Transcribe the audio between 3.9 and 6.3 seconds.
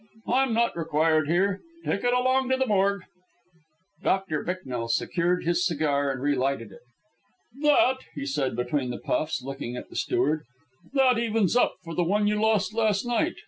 Doctor Bicknell secured his cigar and